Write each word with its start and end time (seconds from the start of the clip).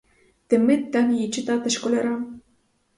Демид 0.49 0.91
дав 0.91 1.11
її 1.11 1.29
читати 1.29 1.69
школярам. 1.69 2.41